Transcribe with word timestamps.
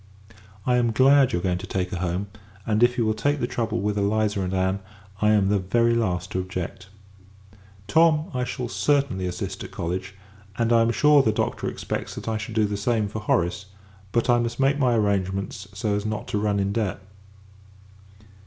I 0.65 0.77
am 0.77 0.91
glad 0.91 1.31
you 1.31 1.37
are 1.37 1.41
going 1.43 1.59
to 1.59 1.67
take 1.67 1.91
her 1.91 1.99
home; 1.99 2.25
and, 2.65 2.81
if 2.81 2.97
you 2.97 3.05
will 3.05 3.13
take 3.13 3.39
the 3.39 3.45
trouble 3.45 3.81
with 3.81 3.99
Eliza 3.99 4.41
and 4.41 4.51
Ann, 4.51 4.79
I 5.21 5.29
am 5.29 5.49
the 5.49 5.59
very 5.59 5.93
last 5.93 6.31
to 6.31 6.39
object. 6.39 6.89
Tom, 7.87 8.31
I 8.33 8.43
shall 8.43 8.67
certainly 8.67 9.27
assist 9.27 9.63
at 9.63 9.69
college; 9.69 10.15
and, 10.57 10.73
I 10.73 10.81
am 10.81 10.89
sure, 10.91 11.21
the 11.21 11.31
Doctor 11.31 11.69
expects 11.69 12.15
that 12.15 12.27
I 12.27 12.37
should 12.37 12.55
do 12.55 12.65
the 12.65 12.77
same 12.77 13.09
for 13.09 13.19
Horace: 13.19 13.67
but 14.11 14.27
I 14.27 14.39
must 14.39 14.59
make 14.59 14.79
my 14.79 14.95
arrangements, 14.95 15.67
so 15.71 15.93
as 15.93 16.03
not 16.03 16.27
to 16.29 16.39
run 16.39 16.59
in 16.59 16.73
debt. 16.73 16.99